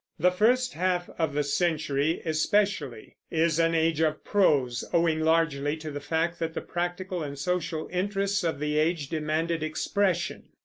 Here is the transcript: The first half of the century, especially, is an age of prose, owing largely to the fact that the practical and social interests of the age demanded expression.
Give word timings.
The 0.17 0.31
first 0.31 0.73
half 0.73 1.11
of 1.19 1.35
the 1.35 1.43
century, 1.43 2.23
especially, 2.25 3.17
is 3.29 3.59
an 3.59 3.75
age 3.75 3.99
of 4.01 4.23
prose, 4.23 4.83
owing 4.91 5.19
largely 5.19 5.77
to 5.77 5.91
the 5.91 6.01
fact 6.01 6.39
that 6.39 6.55
the 6.55 6.61
practical 6.61 7.21
and 7.21 7.37
social 7.37 7.87
interests 7.93 8.43
of 8.43 8.57
the 8.59 8.79
age 8.79 9.09
demanded 9.09 9.61
expression. 9.61 10.45